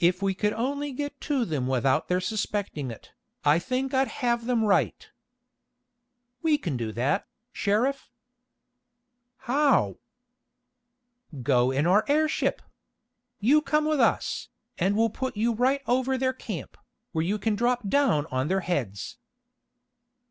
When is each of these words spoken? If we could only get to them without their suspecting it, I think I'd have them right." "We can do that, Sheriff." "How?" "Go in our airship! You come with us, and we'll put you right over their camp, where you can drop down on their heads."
If 0.00 0.20
we 0.20 0.34
could 0.34 0.52
only 0.52 0.92
get 0.92 1.18
to 1.22 1.46
them 1.46 1.66
without 1.66 2.08
their 2.08 2.20
suspecting 2.20 2.90
it, 2.90 3.12
I 3.42 3.58
think 3.58 3.94
I'd 3.94 4.06
have 4.20 4.44
them 4.44 4.62
right." 4.64 5.08
"We 6.42 6.58
can 6.58 6.76
do 6.76 6.92
that, 6.92 7.26
Sheriff." 7.52 8.10
"How?" 9.48 9.96
"Go 11.42 11.70
in 11.70 11.86
our 11.86 12.04
airship! 12.06 12.60
You 13.40 13.62
come 13.62 13.86
with 13.86 13.98
us, 13.98 14.50
and 14.76 14.94
we'll 14.94 15.08
put 15.08 15.38
you 15.38 15.54
right 15.54 15.80
over 15.86 16.18
their 16.18 16.34
camp, 16.34 16.76
where 17.12 17.24
you 17.24 17.38
can 17.38 17.56
drop 17.56 17.88
down 17.88 18.26
on 18.26 18.48
their 18.48 18.60
heads." 18.60 19.16